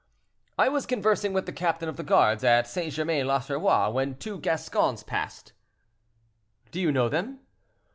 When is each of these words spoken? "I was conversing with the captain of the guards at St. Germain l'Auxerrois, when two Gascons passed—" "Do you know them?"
"I 0.57 0.67
was 0.67 0.87
conversing 0.87 1.31
with 1.31 1.45
the 1.45 1.51
captain 1.53 1.87
of 1.87 1.95
the 1.95 2.01
guards 2.01 2.43
at 2.43 2.65
St. 2.65 2.91
Germain 2.91 3.27
l'Auxerrois, 3.27 3.91
when 3.91 4.17
two 4.17 4.39
Gascons 4.39 5.03
passed—" 5.03 5.53
"Do 6.71 6.81
you 6.81 6.91
know 6.91 7.07
them?" 7.07 7.41